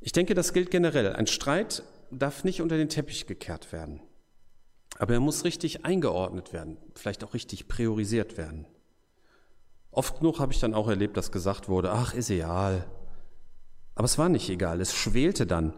Ich 0.00 0.12
denke, 0.12 0.34
das 0.34 0.52
gilt 0.52 0.70
generell. 0.70 1.12
Ein 1.14 1.26
Streit 1.26 1.82
darf 2.10 2.44
nicht 2.44 2.62
unter 2.62 2.76
den 2.76 2.88
Teppich 2.88 3.26
gekehrt 3.26 3.72
werden. 3.72 4.00
Aber 4.98 5.14
er 5.14 5.20
muss 5.20 5.44
richtig 5.44 5.84
eingeordnet 5.84 6.52
werden, 6.52 6.78
vielleicht 6.94 7.22
auch 7.22 7.34
richtig 7.34 7.68
priorisiert 7.68 8.36
werden. 8.36 8.66
Oft 9.90 10.18
genug 10.18 10.38
habe 10.38 10.52
ich 10.52 10.60
dann 10.60 10.74
auch 10.74 10.88
erlebt, 10.88 11.16
dass 11.16 11.32
gesagt 11.32 11.68
wurde, 11.68 11.92
ach, 11.92 12.14
ist 12.14 12.30
egal. 12.30 12.86
Aber 13.94 14.04
es 14.04 14.18
war 14.18 14.28
nicht 14.28 14.48
egal, 14.48 14.80
es 14.80 14.94
schwelte 14.94 15.46
dann, 15.46 15.74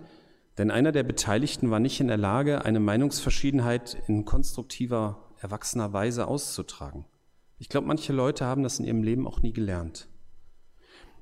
denn 0.59 0.71
einer 0.71 0.93
der 0.93 1.05
Beteiligten 1.05 1.71
war 1.71 1.81
nicht 1.81 2.01
in 2.01 2.09
der 2.09 2.17
Lage, 2.17 2.65
eine 2.65 2.81
Meinungsverschiedenheit 2.81 3.97
in 4.07 4.25
konstruktiver, 4.25 5.31
erwachsener 5.39 5.93
Weise 5.93 6.27
auszutragen. 6.27 7.07
Ich 7.59 7.69
glaube, 7.69 7.87
manche 7.87 8.13
Leute 8.13 8.47
haben 8.47 8.63
das 8.63 8.79
in 8.79 8.85
ihrem 8.85 9.03
Leben 9.03 9.27
auch 9.27 9.41
nie 9.43 9.53
gelernt. 9.53 10.09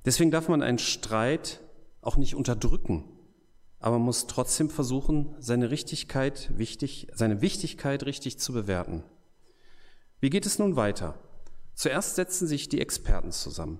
Deswegen 0.04 0.30
darf 0.30 0.48
man 0.48 0.62
einen 0.62 0.78
Streit 0.78 1.60
auch 2.00 2.16
nicht 2.16 2.34
unterdrücken 2.34 3.17
aber 3.80 3.98
muss 3.98 4.26
trotzdem 4.26 4.70
versuchen, 4.70 5.34
seine 5.38 5.70
Richtigkeit 5.70 6.50
wichtig, 6.56 7.08
seine 7.14 7.40
Wichtigkeit 7.40 8.04
richtig 8.06 8.38
zu 8.38 8.52
bewerten. 8.52 9.04
Wie 10.20 10.30
geht 10.30 10.46
es 10.46 10.58
nun 10.58 10.76
weiter? 10.76 11.14
Zuerst 11.74 12.16
setzen 12.16 12.48
sich 12.48 12.68
die 12.68 12.80
Experten 12.80 13.30
zusammen. 13.30 13.78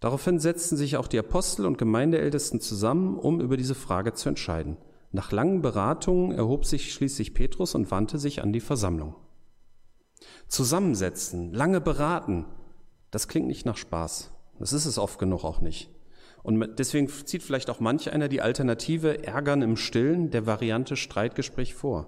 Daraufhin 0.00 0.38
setzten 0.40 0.76
sich 0.76 0.96
auch 0.96 1.08
die 1.08 1.18
Apostel 1.18 1.66
und 1.66 1.78
Gemeindeältesten 1.78 2.60
zusammen, 2.60 3.16
um 3.16 3.40
über 3.40 3.56
diese 3.56 3.74
Frage 3.74 4.12
zu 4.12 4.28
entscheiden. 4.28 4.76
Nach 5.10 5.32
langen 5.32 5.62
Beratungen 5.62 6.32
erhob 6.32 6.66
sich 6.66 6.92
schließlich 6.92 7.34
Petrus 7.34 7.74
und 7.74 7.90
wandte 7.90 8.18
sich 8.18 8.42
an 8.42 8.52
die 8.52 8.60
Versammlung. 8.60 9.14
Zusammensetzen, 10.48 11.52
lange 11.52 11.80
beraten, 11.80 12.46
das 13.10 13.28
klingt 13.28 13.46
nicht 13.46 13.66
nach 13.66 13.76
Spaß. 13.76 14.32
Das 14.58 14.72
ist 14.72 14.86
es 14.86 14.98
oft 14.98 15.18
genug 15.18 15.44
auch 15.44 15.60
nicht. 15.60 15.90
Und 16.48 16.78
deswegen 16.78 17.10
zieht 17.10 17.42
vielleicht 17.42 17.68
auch 17.68 17.78
manch 17.78 18.10
einer 18.10 18.26
die 18.26 18.40
Alternative 18.40 19.22
Ärgern 19.22 19.60
im 19.60 19.76
Stillen 19.76 20.30
der 20.30 20.46
Variante 20.46 20.96
Streitgespräch 20.96 21.74
vor. 21.74 22.06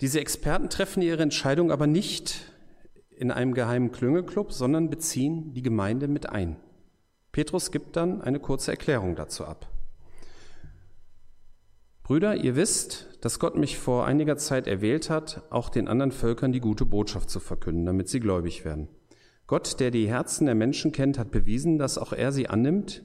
Diese 0.00 0.18
Experten 0.18 0.68
treffen 0.68 1.00
ihre 1.00 1.22
Entscheidung 1.22 1.70
aber 1.70 1.86
nicht 1.86 2.52
in 3.10 3.30
einem 3.30 3.54
geheimen 3.54 3.92
Klüngelclub, 3.92 4.52
sondern 4.52 4.90
beziehen 4.90 5.54
die 5.54 5.62
Gemeinde 5.62 6.08
mit 6.08 6.28
ein. 6.28 6.56
Petrus 7.30 7.70
gibt 7.70 7.94
dann 7.94 8.20
eine 8.20 8.40
kurze 8.40 8.72
Erklärung 8.72 9.14
dazu 9.14 9.44
ab. 9.44 9.70
Brüder, 12.02 12.34
ihr 12.34 12.56
wisst, 12.56 13.16
dass 13.20 13.38
Gott 13.38 13.56
mich 13.56 13.78
vor 13.78 14.06
einiger 14.06 14.36
Zeit 14.36 14.66
erwählt 14.66 15.08
hat, 15.08 15.44
auch 15.50 15.68
den 15.68 15.86
anderen 15.86 16.10
Völkern 16.10 16.50
die 16.50 16.58
gute 16.58 16.84
Botschaft 16.84 17.30
zu 17.30 17.38
verkünden, 17.38 17.86
damit 17.86 18.08
sie 18.08 18.18
gläubig 18.18 18.64
werden. 18.64 18.88
Gott, 19.52 19.80
der 19.80 19.90
die 19.90 20.08
Herzen 20.08 20.46
der 20.46 20.54
Menschen 20.54 20.92
kennt, 20.92 21.18
hat 21.18 21.30
bewiesen, 21.30 21.76
dass 21.76 21.98
auch 21.98 22.14
er 22.14 22.32
sie 22.32 22.48
annimmt, 22.48 23.04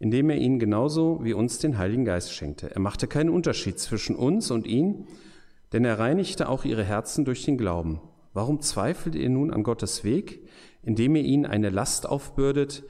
indem 0.00 0.28
er 0.28 0.38
ihnen 0.38 0.58
genauso 0.58 1.22
wie 1.22 1.34
uns 1.34 1.60
den 1.60 1.78
Heiligen 1.78 2.04
Geist 2.04 2.32
schenkte. 2.32 2.68
Er 2.68 2.80
machte 2.80 3.06
keinen 3.06 3.30
Unterschied 3.30 3.78
zwischen 3.78 4.16
uns 4.16 4.50
und 4.50 4.66
ihnen, 4.66 5.06
denn 5.72 5.84
er 5.84 6.00
reinigte 6.00 6.48
auch 6.48 6.64
ihre 6.64 6.82
Herzen 6.82 7.24
durch 7.24 7.44
den 7.44 7.56
Glauben. 7.56 8.00
Warum 8.32 8.60
zweifelt 8.60 9.14
ihr 9.14 9.30
nun 9.30 9.52
an 9.52 9.62
Gottes 9.62 10.02
Weg, 10.02 10.48
indem 10.82 11.14
ihr 11.14 11.22
ihnen 11.22 11.46
eine 11.46 11.70
Last 11.70 12.08
aufbürdet, 12.08 12.82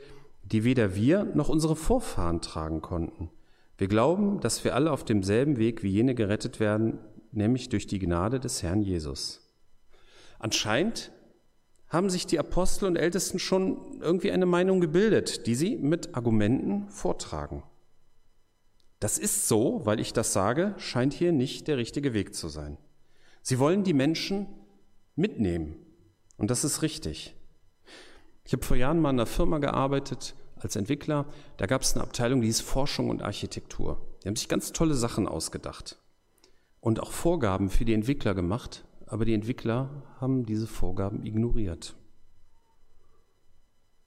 die 0.42 0.64
weder 0.64 0.96
wir 0.96 1.24
noch 1.24 1.50
unsere 1.50 1.76
Vorfahren 1.76 2.40
tragen 2.40 2.80
konnten? 2.80 3.28
Wir 3.76 3.88
glauben, 3.88 4.40
dass 4.40 4.64
wir 4.64 4.74
alle 4.74 4.90
auf 4.90 5.04
demselben 5.04 5.58
Weg 5.58 5.82
wie 5.82 5.90
jene 5.90 6.14
gerettet 6.14 6.58
werden, 6.58 7.00
nämlich 7.32 7.68
durch 7.68 7.86
die 7.86 7.98
Gnade 7.98 8.40
des 8.40 8.62
Herrn 8.62 8.80
Jesus. 8.80 9.54
Anscheinend 10.38 11.12
haben 11.94 12.10
sich 12.10 12.26
die 12.26 12.38
Apostel 12.38 12.86
und 12.86 12.96
Ältesten 12.96 13.38
schon 13.38 14.00
irgendwie 14.00 14.32
eine 14.32 14.46
Meinung 14.46 14.80
gebildet, 14.80 15.46
die 15.46 15.54
sie 15.54 15.76
mit 15.76 16.14
Argumenten 16.14 16.88
vortragen. 16.88 17.62
Das 19.00 19.18
ist 19.18 19.48
so, 19.48 19.82
weil 19.84 20.00
ich 20.00 20.12
das 20.12 20.32
sage, 20.32 20.74
scheint 20.78 21.14
hier 21.14 21.32
nicht 21.32 21.68
der 21.68 21.76
richtige 21.76 22.12
Weg 22.12 22.34
zu 22.34 22.48
sein. 22.48 22.76
Sie 23.42 23.58
wollen 23.58 23.84
die 23.84 23.92
Menschen 23.92 24.46
mitnehmen. 25.16 25.76
Und 26.36 26.50
das 26.50 26.64
ist 26.64 26.82
richtig. 26.82 27.34
Ich 28.44 28.52
habe 28.52 28.64
vor 28.64 28.76
Jahren 28.76 29.00
mal 29.00 29.10
in 29.10 29.16
einer 29.16 29.26
Firma 29.26 29.58
gearbeitet 29.58 30.34
als 30.56 30.76
Entwickler. 30.76 31.26
Da 31.56 31.66
gab 31.66 31.82
es 31.82 31.94
eine 31.94 32.02
Abteilung, 32.02 32.40
die 32.40 32.46
hieß 32.48 32.60
Forschung 32.60 33.10
und 33.10 33.22
Architektur. 33.22 34.00
Die 34.22 34.28
haben 34.28 34.36
sich 34.36 34.48
ganz 34.48 34.72
tolle 34.72 34.94
Sachen 34.94 35.28
ausgedacht 35.28 35.98
und 36.80 37.00
auch 37.00 37.12
Vorgaben 37.12 37.70
für 37.70 37.84
die 37.84 37.94
Entwickler 37.94 38.34
gemacht, 38.34 38.84
aber 39.06 39.24
die 39.24 39.34
Entwickler 39.34 40.02
haben 40.20 40.46
diese 40.46 40.66
Vorgaben 40.66 41.24
ignoriert. 41.24 41.96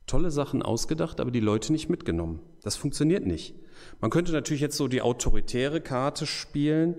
Tolle 0.05 0.31
Sachen 0.31 0.61
ausgedacht, 0.61 1.19
aber 1.19 1.31
die 1.31 1.41
Leute 1.41 1.71
nicht 1.71 1.89
mitgenommen. 1.89 2.39
Das 2.61 2.77
funktioniert 2.77 3.25
nicht. 3.25 3.55
Man 3.99 4.09
könnte 4.09 4.31
natürlich 4.31 4.61
jetzt 4.61 4.77
so 4.77 4.87
die 4.87 5.01
autoritäre 5.01 5.81
Karte 5.81 6.25
spielen, 6.25 6.95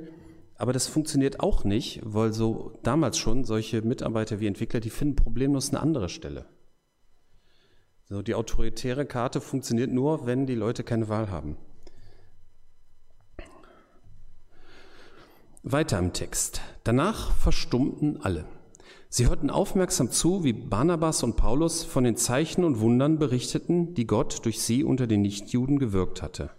aber 0.56 0.72
das 0.72 0.86
funktioniert 0.86 1.40
auch 1.40 1.64
nicht, 1.64 2.00
weil 2.04 2.32
so 2.32 2.78
damals 2.82 3.16
schon 3.16 3.44
solche 3.44 3.80
Mitarbeiter 3.82 4.40
wie 4.40 4.46
Entwickler, 4.46 4.80
die 4.80 4.90
finden 4.90 5.16
problemlos 5.16 5.70
eine 5.70 5.80
andere 5.80 6.08
Stelle. 6.08 6.46
So, 8.04 8.22
die 8.22 8.34
autoritäre 8.34 9.06
Karte 9.06 9.40
funktioniert 9.40 9.92
nur, 9.92 10.26
wenn 10.26 10.46
die 10.46 10.54
Leute 10.54 10.82
keine 10.82 11.08
Wahl 11.08 11.30
haben. 11.30 11.56
Weiter 15.64 15.98
im 15.98 16.12
Text. 16.12 16.60
Danach 16.84 17.34
verstummten 17.34 18.20
alle. 18.22 18.44
Sie 19.08 19.28
hörten 19.28 19.50
aufmerksam 19.50 20.10
zu, 20.10 20.44
wie 20.44 20.52
Barnabas 20.52 21.22
und 21.22 21.36
Paulus 21.36 21.82
von 21.82 22.04
den 22.04 22.16
Zeichen 22.16 22.62
und 22.62 22.78
Wundern 22.78 23.18
berichteten, 23.18 23.94
die 23.94 24.06
Gott 24.06 24.44
durch 24.44 24.62
sie 24.62 24.84
unter 24.84 25.06
den 25.06 25.22
Nichtjuden 25.22 25.78
gewirkt 25.78 26.22
hatte. 26.22 26.50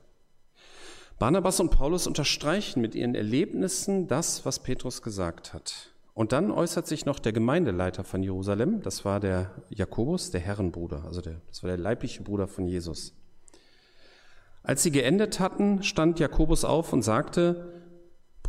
Barnabas 1.17 1.59
und 1.59 1.69
Paulus 1.69 2.07
unterstreichen 2.07 2.81
mit 2.81 2.93
ihren 2.93 3.15
Erlebnissen 3.15 4.07
das, 4.07 4.45
was 4.45 4.59
Petrus 4.59 5.01
gesagt 5.01 5.53
hat. 5.53 5.91
Und 6.13 6.33
dann 6.33 6.51
äußert 6.51 6.85
sich 6.85 7.05
noch 7.05 7.19
der 7.19 7.31
Gemeindeleiter 7.31 8.03
von 8.03 8.21
Jerusalem, 8.21 8.81
das 8.81 9.05
war 9.05 9.21
der 9.21 9.51
Jakobus, 9.69 10.31
der 10.31 10.41
Herrenbruder, 10.41 11.05
also 11.05 11.21
der, 11.21 11.41
das 11.47 11.63
war 11.63 11.69
der 11.69 11.77
leibliche 11.77 12.23
Bruder 12.23 12.47
von 12.47 12.67
Jesus. 12.67 13.13
Als 14.63 14.83
sie 14.83 14.91
geendet 14.91 15.39
hatten, 15.39 15.83
stand 15.83 16.19
Jakobus 16.19 16.65
auf 16.65 16.91
und 16.91 17.03
sagte, 17.03 17.78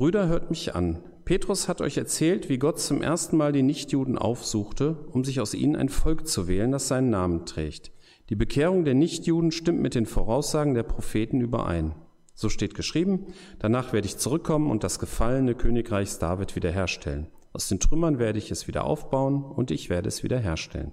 Brüder, 0.00 0.28
hört 0.28 0.48
mich 0.48 0.74
an. 0.74 1.00
Petrus 1.26 1.68
hat 1.68 1.82
euch 1.82 1.98
erzählt, 1.98 2.48
wie 2.48 2.56
Gott 2.56 2.80
zum 2.80 3.02
ersten 3.02 3.36
Mal 3.36 3.52
die 3.52 3.62
Nichtjuden 3.62 4.16
aufsuchte, 4.16 4.96
um 5.12 5.24
sich 5.24 5.42
aus 5.42 5.52
ihnen 5.52 5.76
ein 5.76 5.90
Volk 5.90 6.26
zu 6.26 6.48
wählen, 6.48 6.72
das 6.72 6.88
seinen 6.88 7.10
Namen 7.10 7.44
trägt. 7.44 7.92
Die 8.30 8.34
Bekehrung 8.34 8.86
der 8.86 8.94
Nichtjuden 8.94 9.52
stimmt 9.52 9.82
mit 9.82 9.94
den 9.94 10.06
Voraussagen 10.06 10.72
der 10.72 10.84
Propheten 10.84 11.42
überein. 11.42 11.94
So 12.32 12.48
steht 12.48 12.74
geschrieben, 12.74 13.26
danach 13.58 13.92
werde 13.92 14.06
ich 14.06 14.16
zurückkommen 14.16 14.70
und 14.70 14.84
das 14.84 15.00
gefallene 15.00 15.54
Königreichs 15.54 16.18
David 16.18 16.56
wiederherstellen. 16.56 17.26
Aus 17.52 17.68
den 17.68 17.78
Trümmern 17.78 18.18
werde 18.18 18.38
ich 18.38 18.50
es 18.50 18.68
wieder 18.68 18.84
aufbauen 18.84 19.44
und 19.44 19.70
ich 19.70 19.90
werde 19.90 20.08
es 20.08 20.22
wiederherstellen. 20.22 20.92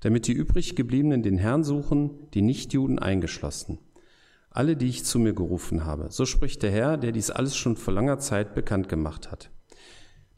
Damit 0.00 0.26
die 0.26 0.32
übrig 0.32 0.74
gebliebenen 0.74 1.22
den 1.22 1.38
Herrn 1.38 1.62
suchen, 1.62 2.10
die 2.34 2.42
Nichtjuden 2.42 2.98
eingeschlossen. 2.98 3.78
Alle, 4.54 4.76
die 4.76 4.88
ich 4.88 5.04
zu 5.04 5.18
mir 5.18 5.34
gerufen 5.34 5.84
habe. 5.84 6.06
So 6.10 6.26
spricht 6.26 6.62
der 6.62 6.70
Herr, 6.70 6.96
der 6.96 7.10
dies 7.10 7.30
alles 7.30 7.56
schon 7.56 7.76
vor 7.76 7.92
langer 7.92 8.20
Zeit 8.20 8.54
bekannt 8.54 8.88
gemacht 8.88 9.32
hat. 9.32 9.50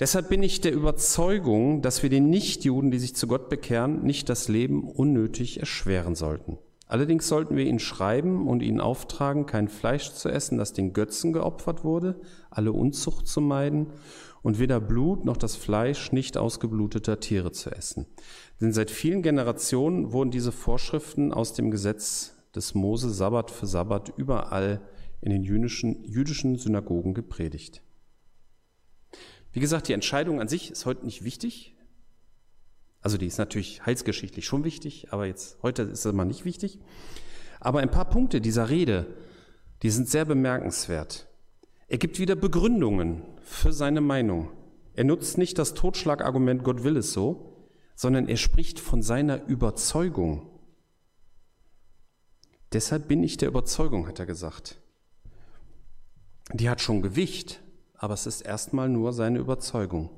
Deshalb 0.01 0.31
bin 0.31 0.43
ich 0.43 0.63
der 0.63 0.73
Überzeugung, 0.73 1.83
dass 1.83 2.03
wir 2.03 2.09
den 2.09 2.31
Nichtjuden, 2.31 2.91
die 2.91 2.99
sich 2.99 3.15
zu 3.15 3.27
Gott 3.27 3.51
bekehren, 3.51 4.03
nicht 4.05 4.31
das 4.31 4.49
Leben 4.49 4.85
unnötig 4.85 5.61
erschweren 5.61 6.15
sollten. 6.15 6.57
Allerdings 6.87 7.29
sollten 7.29 7.57
wir 7.57 7.67
ihnen 7.67 7.79
schreiben 7.79 8.49
und 8.49 8.63
ihnen 8.63 8.81
auftragen, 8.81 9.45
kein 9.45 9.69
Fleisch 9.69 10.13
zu 10.13 10.31
essen, 10.31 10.57
das 10.57 10.73
den 10.73 10.95
Götzen 10.95 11.35
geopfert 11.35 11.85
wurde, 11.85 12.19
alle 12.49 12.73
Unzucht 12.73 13.27
zu 13.27 13.43
meiden 13.43 13.89
und 14.43 14.59
weder 14.59 14.81
Blut 14.81 15.27
noch 15.27 15.37
das 15.37 15.57
Fleisch 15.57 16.13
nicht 16.13 16.39
ausgebluteter 16.39 17.21
Tiere 17.21 17.53
zu 17.53 17.71
essen. 17.71 18.07
Denn 18.63 18.73
seit 18.73 18.91
vielen 18.91 19.21
Generationen 19.21 20.13
wurden 20.13 20.31
diese 20.31 20.53
Vorschriften 20.53 21.35
aus 21.35 21.53
dem 21.53 21.71
Gesetz 21.71 22.36
des 22.57 22.75
Mose 22.75 23.11
Sabbat 23.11 23.51
für 23.51 23.67
Sabbat 23.67 24.13
überall 24.17 24.81
in 25.21 25.31
den 25.31 25.43
jüdischen, 25.43 26.05
jüdischen 26.05 26.57
Synagogen 26.57 27.15
gepredigt. 27.15 27.83
Wie 29.53 29.61
gesagt, 29.61 29.89
die 29.89 29.93
Entscheidung 29.93 30.41
an 30.41 30.49
sich 30.49 30.71
ist 30.71 30.87
heute 30.87 31.05
nicht 31.05 31.25
wichtig. 31.25 31.75
Also 33.01 33.19
die 33.19 33.27
ist 33.27 33.39
natürlich 33.39 33.87
heilsgeschichtlich 33.87 34.47
schon 34.47 34.65
wichtig, 34.65 35.13
aber 35.13 35.27
jetzt 35.27 35.63
heute 35.63 35.83
ist 35.83 36.05
es 36.05 36.13
mal 36.13 36.25
nicht 36.25 36.45
wichtig. 36.45 36.79
Aber 37.61 37.81
ein 37.81 37.91
paar 37.91 38.09
Punkte 38.11 38.41
dieser 38.41 38.69
Rede, 38.69 39.07
die 39.83 39.91
sind 39.91 40.09
sehr 40.09 40.25
bemerkenswert. 40.25 41.29
Er 41.89 41.99
gibt 41.99 42.19
wieder 42.19 42.35
Begründungen 42.35 43.23
für 43.41 43.73
seine 43.73 44.01
Meinung. 44.01 44.51
Er 44.95 45.05
nutzt 45.05 45.39
nicht 45.39 45.59
das 45.59 45.75
Totschlagargument, 45.75 46.65
Gott 46.65 46.83
will 46.83 46.97
es 46.97 47.13
so, 47.13 47.69
sondern 47.95 48.29
er 48.29 48.37
spricht 48.37 48.81
von 48.81 49.03
seiner 49.03 49.47
Überzeugung. 49.47 50.51
Deshalb 52.77 53.09
bin 53.09 53.23
ich 53.23 53.39
der 53.39 53.49
Überzeugung, 53.49 54.07
hat 54.07 54.19
er 54.19 54.27
gesagt. 54.27 54.77
Die 56.53 56.69
hat 56.69 56.83
schon 56.83 57.01
Gewicht, 57.01 57.63
aber 57.95 58.13
es 58.13 58.27
ist 58.27 58.43
erstmal 58.43 58.91
nur 58.91 59.15
seine 59.15 59.39
Überzeugung. 59.39 60.11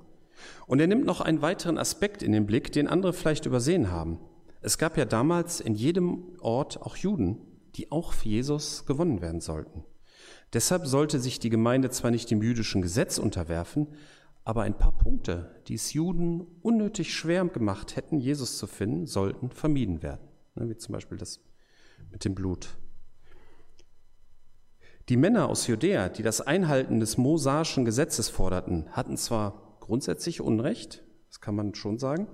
Und 0.67 0.81
er 0.81 0.89
nimmt 0.89 1.07
noch 1.07 1.21
einen 1.21 1.41
weiteren 1.41 1.79
Aspekt 1.79 2.21
in 2.21 2.33
den 2.33 2.47
Blick, 2.47 2.73
den 2.73 2.89
andere 2.89 3.13
vielleicht 3.13 3.47
übersehen 3.47 3.93
haben. 3.93 4.19
Es 4.61 4.77
gab 4.77 4.97
ja 4.97 5.05
damals 5.05 5.61
in 5.61 5.77
jedem 5.77 6.37
Ort 6.41 6.83
auch 6.83 6.97
Juden, 6.97 7.39
die 7.77 7.93
auch 7.93 8.13
für 8.13 8.29
Jesus 8.29 8.87
gewonnen 8.87 9.21
werden 9.21 9.41
sollten. 9.41 9.85
Deshalb 10.53 10.85
sollte 10.85 11.21
sich 11.21 11.39
die 11.39 11.51
Gemeinde 11.51 11.91
zwar 11.91 12.11
nicht 12.11 12.29
dem 12.29 12.43
jüdischen 12.43 12.83
Gesetz 12.83 13.19
unterwerfen, 13.19 13.87
aber 14.43 14.63
ein 14.63 14.77
paar 14.77 14.99
Punkte, 14.99 15.63
die 15.69 15.75
es 15.75 15.93
Juden 15.93 16.45
unnötig 16.61 17.15
schwer 17.15 17.45
gemacht 17.45 17.95
hätten, 17.95 18.19
Jesus 18.19 18.59
zu 18.59 18.67
finden, 18.67 19.07
sollten 19.07 19.49
vermieden 19.49 20.03
werden. 20.03 20.27
Ne, 20.57 20.69
wie 20.69 20.77
zum 20.77 20.95
Beispiel 20.95 21.19
das 21.19 21.39
mit 22.11 22.25
dem 22.25 22.35
Blut. 22.35 22.77
Die 25.09 25.17
Männer 25.17 25.49
aus 25.49 25.67
Judäa, 25.67 26.09
die 26.11 26.23
das 26.23 26.41
Einhalten 26.41 27.01
des 27.01 27.17
mosaischen 27.17 27.85
Gesetzes 27.85 28.29
forderten, 28.29 28.91
hatten 28.91 29.17
zwar 29.17 29.79
grundsätzlich 29.81 30.41
Unrecht, 30.41 31.03
das 31.29 31.41
kann 31.41 31.55
man 31.55 31.75
schon 31.75 31.99
sagen, 31.99 32.27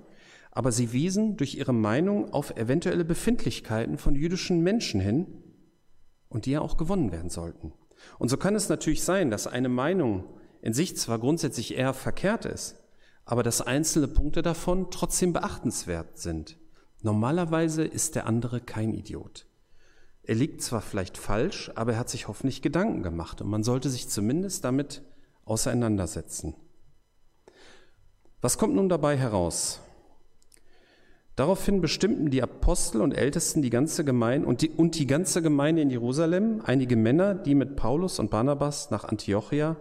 aber 0.50 0.73
sie 0.73 0.92
wiesen 0.92 1.37
durch 1.37 1.54
ihre 1.54 1.73
Meinung 1.73 2.33
auf 2.33 2.56
eventuelle 2.56 3.04
Befindlichkeiten 3.04 3.99
von 3.99 4.14
jüdischen 4.14 4.62
Menschen 4.62 5.00
hin 5.00 5.26
und 6.28 6.47
die 6.47 6.52
ja 6.52 6.61
auch 6.61 6.76
gewonnen 6.76 7.12
werden 7.12 7.30
sollten. 7.30 7.73
Und 8.18 8.28
so 8.28 8.37
kann 8.37 8.54
es 8.54 8.68
natürlich 8.68 9.04
sein, 9.04 9.30
dass 9.30 9.47
eine 9.47 9.68
Meinung 9.68 10.25
in 10.61 10.73
sich 10.73 10.97
zwar 10.97 11.18
grundsätzlich 11.18 11.76
eher 11.76 11.94
verkehrt 11.94 12.44
ist, 12.44 12.76
aber 13.25 13.42
dass 13.42 13.61
einzelne 13.61 14.09
Punkte 14.09 14.42
davon 14.42 14.90
trotzdem 14.90 15.33
beachtenswert 15.33 16.18
sind. 16.18 16.59
Normalerweise 17.02 17.85
ist 17.85 18.14
der 18.14 18.26
andere 18.26 18.61
kein 18.61 18.94
Idiot. 18.94 19.47
Er 20.26 20.35
liegt 20.35 20.62
zwar 20.62 20.81
vielleicht 20.81 21.19
falsch, 21.19 21.71
aber 21.75 21.93
er 21.93 21.99
hat 21.99 22.09
sich 22.09 22.28
hoffentlich 22.28 22.62
Gedanken 22.62 23.02
gemacht 23.02 23.43
und 23.43 23.49
man 23.49 23.62
sollte 23.62 23.90
sich 23.90 24.09
zumindest 24.09 24.64
damit 24.64 25.02
auseinandersetzen. 25.45 26.54
Was 28.40 28.59
kommt 28.59 28.75
nun 28.75 28.88
dabei 28.88 29.16
heraus? 29.16 29.81
Daraufhin 31.37 31.81
bestimmten 31.81 32.31
die 32.31 32.43
Apostel 32.43 33.00
und 33.00 33.12
Ältesten 33.12 33.61
die 33.61 33.71
ganze 33.71 34.04
Gemeinde 34.04 34.47
und 34.47 34.62
die, 34.62 34.71
und 34.71 34.97
die 34.99 35.07
ganze 35.07 35.43
Gemeinde 35.43 35.83
in 35.83 35.90
Jerusalem 35.90 36.62
einige 36.64 36.97
Männer, 36.97 37.35
die 37.35 37.57
mit 37.57 37.75
Paulus 37.75 38.19
und 38.19 38.31
Barnabas 38.31 38.90
nach 38.90 39.04
Antiochia, 39.04 39.76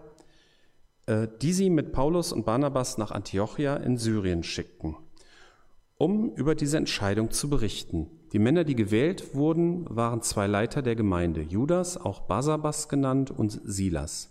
äh, 1.05 1.27
die 1.41 1.53
sie 1.53 1.69
mit 1.69 1.91
Paulus 1.91 2.33
und 2.33 2.45
Barnabas 2.45 2.97
nach 2.97 3.11
Antiochia 3.11 3.75
in 3.75 3.97
Syrien 3.97 4.41
schickten, 4.41 4.95
um 6.03 6.33
über 6.35 6.53
diese 6.53 6.75
Entscheidung 6.75 7.31
zu 7.31 7.49
berichten. 7.49 8.09
Die 8.33 8.39
Männer, 8.39 8.65
die 8.65 8.75
gewählt 8.75 9.35
wurden, 9.35 9.85
waren 9.89 10.21
zwei 10.21 10.47
Leiter 10.47 10.81
der 10.81 10.97
Gemeinde, 10.97 11.41
Judas, 11.41 11.95
auch 11.95 12.19
Basabas 12.27 12.89
genannt, 12.89 13.31
und 13.31 13.61
Silas. 13.63 14.29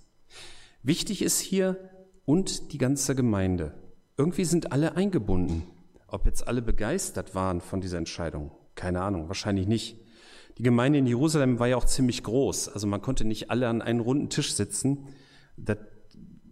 Wichtig 0.83 1.23
ist 1.23 1.41
hier 1.41 1.79
und 2.27 2.75
die 2.75 2.79
ganze 2.79 3.15
Gemeinde. 3.15 3.73
Irgendwie 4.19 4.45
sind 4.45 4.71
alle 4.71 4.97
eingebunden. 4.97 5.63
Ob 6.09 6.27
jetzt 6.27 6.47
alle 6.47 6.61
begeistert 6.61 7.35
waren 7.35 7.63
von 7.63 7.81
dieser 7.81 7.97
Entscheidung, 7.97 8.51
keine 8.75 9.01
Ahnung, 9.01 9.29
wahrscheinlich 9.29 9.67
nicht. 9.67 9.99
Die 10.59 10.65
Gemeinde 10.65 10.99
in 10.99 11.07
Jerusalem 11.07 11.59
war 11.59 11.69
ja 11.69 11.79
auch 11.79 11.87
ziemlich 11.87 12.23
groß, 12.23 12.69
also 12.69 12.87
man 12.87 13.01
konnte 13.01 13.25
nicht 13.25 13.51
alle 13.51 13.67
an 13.69 13.81
einen 13.81 14.01
runden 14.01 14.29
Tisch 14.29 14.53
sitzen. 14.53 15.07
Das, 15.57 15.79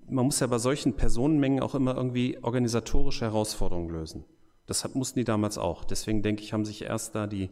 man 0.08 0.24
muss 0.24 0.40
ja 0.40 0.46
bei 0.46 0.56
solchen 0.56 0.94
Personenmengen 0.94 1.60
auch 1.60 1.74
immer 1.74 1.94
irgendwie 1.94 2.38
organisatorische 2.40 3.26
Herausforderungen 3.26 3.90
lösen. 3.90 4.24
Das 4.70 4.94
mussten 4.94 5.18
die 5.18 5.24
damals 5.24 5.58
auch. 5.58 5.82
Deswegen 5.82 6.22
denke 6.22 6.44
ich, 6.44 6.52
haben 6.52 6.64
sich 6.64 6.82
erst 6.82 7.16
da 7.16 7.26
die 7.26 7.50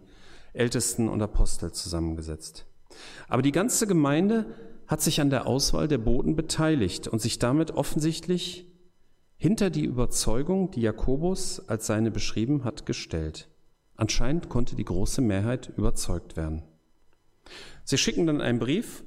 Ältesten 0.52 1.08
und 1.08 1.20
Apostel 1.20 1.72
zusammengesetzt. 1.72 2.64
Aber 3.26 3.42
die 3.42 3.50
ganze 3.50 3.88
Gemeinde 3.88 4.46
hat 4.86 5.02
sich 5.02 5.20
an 5.20 5.28
der 5.28 5.48
Auswahl 5.48 5.88
der 5.88 5.98
Boten 5.98 6.36
beteiligt 6.36 7.08
und 7.08 7.20
sich 7.20 7.40
damit 7.40 7.72
offensichtlich 7.72 8.68
hinter 9.36 9.68
die 9.68 9.84
Überzeugung, 9.84 10.70
die 10.70 10.80
Jakobus 10.80 11.68
als 11.68 11.88
seine 11.88 12.12
beschrieben 12.12 12.62
hat, 12.62 12.86
gestellt. 12.86 13.48
Anscheinend 13.96 14.48
konnte 14.48 14.76
die 14.76 14.84
große 14.84 15.20
Mehrheit 15.20 15.72
überzeugt 15.76 16.36
werden. 16.36 16.62
Sie 17.82 17.98
schicken 17.98 18.28
dann 18.28 18.40
einen 18.40 18.60
Brief, 18.60 19.02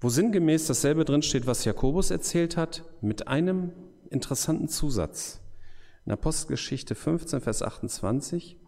wo 0.00 0.08
sinngemäß 0.08 0.68
dasselbe 0.68 1.04
drinsteht, 1.04 1.48
was 1.48 1.64
Jakobus 1.64 2.12
erzählt 2.12 2.56
hat, 2.56 2.84
mit 3.00 3.26
einem 3.26 3.72
interessanten 4.08 4.68
Zusatz. 4.68 5.40
In 6.06 6.12
Apostelgeschichte 6.12 6.94
15, 6.94 7.40
Vers 7.40 7.62
28, 7.62 8.60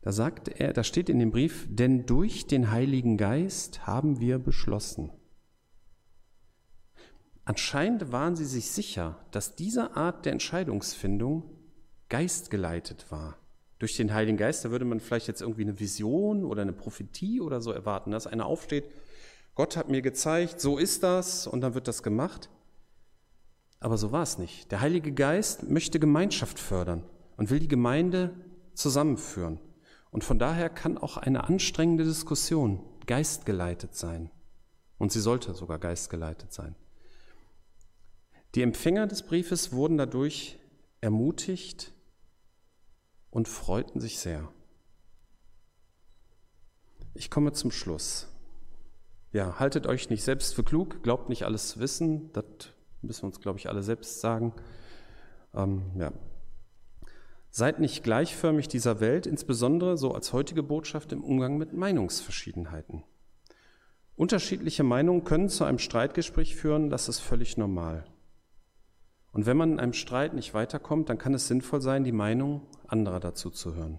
da 0.00 0.10
sagt 0.10 0.48
er, 0.48 0.72
da 0.72 0.82
steht 0.82 1.10
in 1.10 1.18
dem 1.18 1.30
Brief, 1.30 1.66
denn 1.68 2.06
durch 2.06 2.46
den 2.46 2.70
Heiligen 2.70 3.18
Geist 3.18 3.86
haben 3.86 4.20
wir 4.20 4.38
beschlossen. 4.38 5.12
Anscheinend 7.44 8.10
waren 8.10 8.36
sie 8.36 8.46
sich 8.46 8.70
sicher, 8.70 9.22
dass 9.32 9.54
diese 9.54 9.96
Art 9.96 10.24
der 10.24 10.32
Entscheidungsfindung 10.32 11.58
geistgeleitet 12.08 13.10
war. 13.10 13.36
Durch 13.78 13.96
den 13.96 14.14
Heiligen 14.14 14.38
Geist, 14.38 14.64
da 14.64 14.70
würde 14.70 14.86
man 14.86 15.00
vielleicht 15.00 15.28
jetzt 15.28 15.42
irgendwie 15.42 15.62
eine 15.62 15.78
Vision 15.78 16.42
oder 16.42 16.62
eine 16.62 16.72
Prophetie 16.72 17.42
oder 17.42 17.60
so 17.60 17.70
erwarten, 17.72 18.12
dass 18.12 18.26
einer 18.26 18.46
aufsteht, 18.46 18.84
Gott 19.54 19.76
hat 19.76 19.90
mir 19.90 20.00
gezeigt, 20.00 20.58
so 20.58 20.78
ist 20.78 21.02
das 21.02 21.46
und 21.46 21.60
dann 21.60 21.74
wird 21.74 21.86
das 21.86 22.02
gemacht. 22.02 22.48
Aber 23.82 23.98
so 23.98 24.12
war 24.12 24.22
es 24.22 24.38
nicht. 24.38 24.70
Der 24.70 24.80
Heilige 24.80 25.10
Geist 25.10 25.68
möchte 25.68 25.98
Gemeinschaft 25.98 26.60
fördern 26.60 27.02
und 27.36 27.50
will 27.50 27.58
die 27.58 27.66
Gemeinde 27.66 28.32
zusammenführen. 28.74 29.58
Und 30.12 30.22
von 30.22 30.38
daher 30.38 30.70
kann 30.70 30.96
auch 30.96 31.16
eine 31.16 31.42
anstrengende 31.48 32.04
Diskussion 32.04 32.80
geistgeleitet 33.06 33.96
sein. 33.96 34.30
Und 34.98 35.10
sie 35.10 35.18
sollte 35.18 35.52
sogar 35.54 35.80
geistgeleitet 35.80 36.52
sein. 36.52 36.76
Die 38.54 38.62
Empfänger 38.62 39.08
des 39.08 39.24
Briefes 39.24 39.72
wurden 39.72 39.98
dadurch 39.98 40.60
ermutigt 41.00 41.92
und 43.30 43.48
freuten 43.48 44.00
sich 44.00 44.20
sehr. 44.20 44.48
Ich 47.14 47.30
komme 47.32 47.52
zum 47.52 47.72
Schluss. 47.72 48.28
Ja, 49.32 49.58
haltet 49.58 49.88
euch 49.88 50.08
nicht 50.08 50.22
selbst 50.22 50.54
für 50.54 50.62
klug, 50.62 51.02
glaubt 51.02 51.28
nicht 51.28 51.42
alles 51.42 51.70
zu 51.70 51.80
wissen, 51.80 52.32
das 52.32 52.44
müssen 53.02 53.22
wir 53.22 53.26
uns, 53.26 53.40
glaube 53.40 53.58
ich, 53.58 53.68
alle 53.68 53.82
selbst 53.82 54.20
sagen. 54.20 54.52
Ähm, 55.54 55.82
ja. 55.98 56.12
Seid 57.50 57.80
nicht 57.80 58.02
gleichförmig 58.02 58.68
dieser 58.68 59.00
Welt, 59.00 59.26
insbesondere 59.26 59.98
so 59.98 60.12
als 60.12 60.32
heutige 60.32 60.62
Botschaft 60.62 61.12
im 61.12 61.22
Umgang 61.22 61.58
mit 61.58 61.74
Meinungsverschiedenheiten. 61.74 63.04
Unterschiedliche 64.16 64.84
Meinungen 64.84 65.24
können 65.24 65.48
zu 65.48 65.64
einem 65.64 65.78
Streitgespräch 65.78 66.56
führen, 66.56 66.90
das 66.90 67.08
ist 67.08 67.20
völlig 67.20 67.56
normal. 67.56 68.04
Und 69.32 69.46
wenn 69.46 69.56
man 69.56 69.72
in 69.72 69.80
einem 69.80 69.94
Streit 69.94 70.34
nicht 70.34 70.54
weiterkommt, 70.54 71.08
dann 71.08 71.18
kann 71.18 71.34
es 71.34 71.48
sinnvoll 71.48 71.80
sein, 71.80 72.04
die 72.04 72.12
Meinung 72.12 72.62
anderer 72.86 73.20
dazu 73.20 73.50
zu 73.50 73.74
hören. 73.74 73.98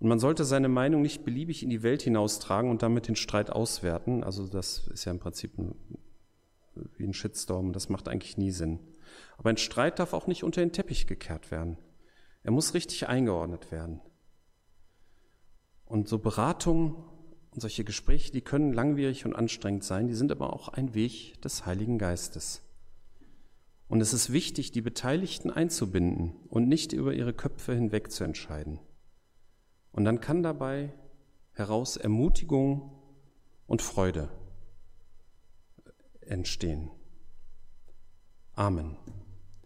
Und 0.00 0.08
man 0.08 0.18
sollte 0.18 0.44
seine 0.44 0.68
Meinung 0.68 1.00
nicht 1.00 1.24
beliebig 1.24 1.62
in 1.62 1.70
die 1.70 1.84
Welt 1.84 2.02
hinaustragen 2.02 2.70
und 2.70 2.82
damit 2.82 3.06
den 3.06 3.14
Streit 3.14 3.50
auswerten. 3.50 4.24
Also 4.24 4.48
das 4.48 4.88
ist 4.88 5.04
ja 5.04 5.12
im 5.12 5.20
Prinzip 5.20 5.56
ein, 5.58 5.76
wie 7.02 7.06
ein 7.06 7.12
Shitstorm, 7.12 7.74
das 7.74 7.90
macht 7.90 8.08
eigentlich 8.08 8.38
nie 8.38 8.50
Sinn. 8.50 8.78
Aber 9.36 9.50
ein 9.50 9.58
Streit 9.58 9.98
darf 9.98 10.14
auch 10.14 10.26
nicht 10.26 10.44
unter 10.44 10.62
den 10.62 10.72
Teppich 10.72 11.06
gekehrt 11.06 11.50
werden. 11.50 11.76
Er 12.42 12.52
muss 12.52 12.72
richtig 12.72 13.08
eingeordnet 13.08 13.70
werden. 13.70 14.00
Und 15.84 16.08
so 16.08 16.18
Beratungen 16.18 16.94
und 17.50 17.60
solche 17.60 17.84
Gespräche, 17.84 18.32
die 18.32 18.40
können 18.40 18.72
langwierig 18.72 19.26
und 19.26 19.34
anstrengend 19.34 19.84
sein, 19.84 20.06
die 20.06 20.14
sind 20.14 20.32
aber 20.32 20.52
auch 20.52 20.68
ein 20.68 20.94
Weg 20.94 21.42
des 21.42 21.66
Heiligen 21.66 21.98
Geistes. 21.98 22.62
Und 23.88 24.00
es 24.00 24.14
ist 24.14 24.32
wichtig, 24.32 24.72
die 24.72 24.80
Beteiligten 24.80 25.50
einzubinden 25.50 26.34
und 26.48 26.66
nicht 26.66 26.94
über 26.94 27.12
ihre 27.12 27.34
Köpfe 27.34 27.74
hinweg 27.74 28.10
zu 28.10 28.24
entscheiden. 28.24 28.78
Und 29.90 30.04
dann 30.04 30.20
kann 30.20 30.42
dabei 30.42 30.94
heraus 31.52 31.98
Ermutigung 31.98 32.90
und 33.66 33.82
Freude 33.82 34.30
entstehen. 36.26 36.90
Amen. 38.54 38.96